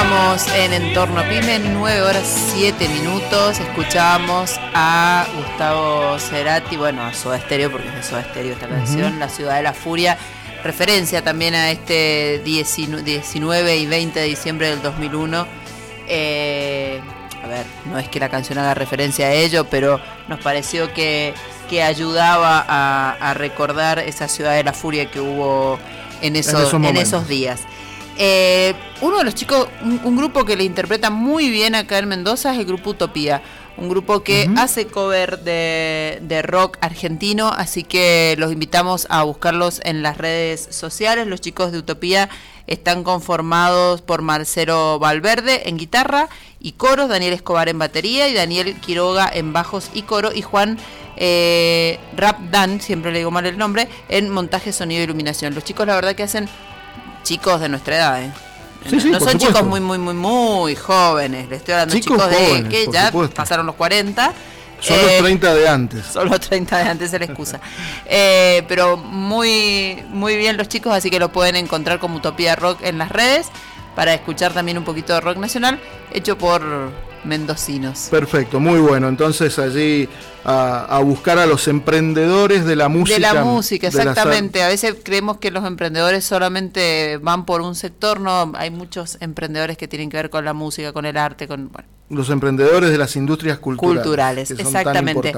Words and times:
Seguimos 0.00 0.46
en 0.54 0.72
Entorno 0.72 1.22
Pyme, 1.28 1.58
9 1.58 2.00
horas 2.00 2.52
7 2.54 2.88
minutos. 2.88 3.60
Escuchábamos 3.60 4.58
a 4.72 5.26
Gustavo 5.36 6.18
Cerati, 6.18 6.76
bueno, 6.76 7.02
a 7.02 7.12
Soda 7.12 7.38
Stereo, 7.38 7.70
porque 7.70 7.88
es 7.88 7.94
de 7.94 8.02
Soda 8.02 8.24
Stereo 8.24 8.54
esta 8.54 8.66
canción, 8.66 9.18
La 9.18 9.28
Ciudad 9.28 9.56
de 9.56 9.62
la 9.62 9.74
Furia. 9.74 10.16
Referencia 10.64 11.22
también 11.22 11.54
a 11.54 11.70
este 11.70 12.40
19 12.44 13.76
y 13.76 13.86
20 13.86 14.20
de 14.20 14.26
diciembre 14.26 14.70
del 14.70 14.80
2001. 14.80 15.46
Eh, 16.08 17.00
a 17.44 17.46
ver, 17.46 17.66
no 17.84 17.98
es 17.98 18.08
que 18.08 18.20
la 18.20 18.30
canción 18.30 18.58
haga 18.58 18.72
referencia 18.72 19.26
a 19.26 19.32
ello, 19.32 19.66
pero 19.68 20.00
nos 20.28 20.40
pareció 20.40 20.94
que, 20.94 21.34
que 21.68 21.82
ayudaba 21.82 22.64
a, 22.66 23.34
recordar 23.34 23.98
esa 23.98 24.28
Ciudad 24.28 24.54
de 24.54 24.64
la 24.64 24.72
Furia 24.72 25.10
que 25.10 25.20
hubo 25.20 25.78
en 26.22 26.36
esos, 26.36 26.72
en 26.72 26.96
esos 26.96 27.28
días. 27.28 27.60
Eh, 28.22 28.74
uno 29.00 29.16
de 29.16 29.24
los 29.24 29.34
chicos, 29.34 29.66
un, 29.82 30.14
grupo 30.14 30.44
que 30.44 30.54
le 30.54 30.64
interpreta 30.64 31.08
muy 31.08 31.48
bien 31.48 31.74
acá 31.74 31.96
en 31.96 32.06
Mendoza 32.06 32.52
es 32.52 32.58
el 32.58 32.66
grupo 32.66 32.90
Utopía, 32.90 33.40
un 33.78 33.88
grupo 33.88 34.22
que 34.22 34.46
hace 34.58 34.86
cover 34.88 35.38
de, 35.38 36.42
rock 36.42 36.76
argentino, 36.82 37.48
así 37.48 37.82
que 37.82 38.34
los 38.38 38.52
invitamos 38.52 39.06
a 39.08 39.22
buscarlos 39.22 39.80
en 39.84 40.02
las 40.02 40.18
redes 40.18 40.68
sociales. 40.70 41.28
Los 41.28 41.40
chicos 41.40 41.72
de 41.72 41.78
Utopía 41.78 42.28
están 42.66 43.04
conformados 43.04 44.02
por 44.02 44.20
Marcelo 44.20 44.98
Valverde 44.98 45.70
en 45.70 45.78
guitarra 45.78 46.28
y 46.60 46.72
coros, 46.72 47.08
Daniel 47.08 47.32
Escobar 47.32 47.70
en 47.70 47.78
batería 47.78 48.28
y 48.28 48.34
Daniel 48.34 48.74
Quiroga 48.80 49.30
en 49.32 49.54
bajos 49.54 49.90
y 49.94 50.02
coro 50.02 50.30
y 50.34 50.42
Juan 50.42 50.76
eh, 51.16 51.98
Rap 52.18 52.38
Dan, 52.50 52.82
siempre 52.82 53.12
le 53.12 53.20
digo 53.20 53.30
mal 53.30 53.46
el 53.46 53.56
nombre, 53.56 53.88
en 54.10 54.28
montaje, 54.28 54.74
sonido 54.74 55.00
e 55.00 55.04
iluminación. 55.04 55.54
Los 55.54 55.64
chicos 55.64 55.86
la 55.86 55.94
verdad 55.94 56.14
que 56.14 56.24
hacen 56.24 56.50
chicos 57.30 57.60
de 57.60 57.68
nuestra 57.68 57.96
edad, 57.96 58.22
¿eh? 58.24 58.32
no 59.08 59.20
son 59.20 59.38
chicos 59.38 59.64
muy, 59.64 59.78
muy, 59.78 59.98
muy, 59.98 60.14
muy 60.14 60.74
jóvenes. 60.74 61.48
Le 61.48 61.56
estoy 61.56 61.74
hablando 61.74 61.94
chicos, 61.94 62.16
chicos 62.16 62.28
de 62.28 62.68
que 62.68 62.88
ya 62.92 63.12
pasaron 63.32 63.66
los 63.66 63.76
40. 63.76 64.32
Son 64.80 64.96
los 64.96 65.18
30 65.18 65.52
eh, 65.52 65.54
de 65.54 65.68
antes. 65.68 66.06
Son 66.12 66.28
los 66.28 66.40
30 66.40 66.78
de 66.78 66.82
antes, 66.82 67.12
es 67.12 67.20
la 67.20 67.26
excusa. 67.26 67.60
eh, 68.06 68.64
pero 68.66 68.96
muy, 68.96 70.02
muy 70.08 70.36
bien 70.36 70.56
los 70.56 70.68
chicos, 70.68 70.92
así 70.92 71.08
que 71.08 71.20
lo 71.20 71.30
pueden 71.30 71.54
encontrar 71.54 72.00
como 72.00 72.16
Utopía 72.16 72.56
Rock 72.56 72.80
en 72.82 72.98
las 72.98 73.10
redes 73.10 73.46
para 73.94 74.12
escuchar 74.12 74.52
también 74.52 74.76
un 74.76 74.84
poquito 74.84 75.12
de 75.12 75.20
rock 75.20 75.36
nacional, 75.36 75.78
hecho 76.10 76.36
por 76.36 76.90
mendocinos. 77.24 78.08
Perfecto, 78.10 78.60
muy 78.60 78.80
bueno. 78.80 79.08
Entonces 79.08 79.58
allí 79.58 80.08
a, 80.44 81.00
buscar 81.04 81.38
a 81.38 81.46
los 81.46 81.68
emprendedores 81.68 82.64
de 82.64 82.76
la 82.76 82.88
música. 82.88 83.14
De 83.14 83.20
la 83.20 83.44
música, 83.44 83.88
exactamente. 83.88 84.62
A 84.62 84.68
veces 84.68 84.96
creemos 85.02 85.38
que 85.38 85.50
los 85.50 85.64
emprendedores 85.64 86.24
solamente 86.24 87.18
van 87.18 87.44
por 87.44 87.60
un 87.60 87.74
sector, 87.74 88.20
no, 88.20 88.52
hay 88.56 88.70
muchos 88.70 89.18
emprendedores 89.20 89.76
que 89.76 89.88
tienen 89.88 90.10
que 90.10 90.16
ver 90.16 90.30
con 90.30 90.44
la 90.44 90.52
música, 90.52 90.92
con 90.92 91.06
el 91.06 91.16
arte, 91.16 91.46
con... 91.46 91.70
Los 92.08 92.28
emprendedores 92.30 92.90
de 92.90 92.98
las 92.98 93.14
industrias 93.14 93.58
culturales. 93.58 94.02
Culturales, 94.02 94.50
exactamente. 94.50 95.32